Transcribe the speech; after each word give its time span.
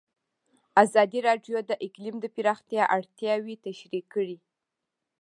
ازادي 0.83 1.19
راډیو 1.27 1.57
د 1.69 1.71
اقلیم 1.87 2.15
د 2.21 2.25
پراختیا 2.35 2.83
اړتیاوې 2.97 3.55
تشریح 3.67 4.03
کړي. 4.13 4.37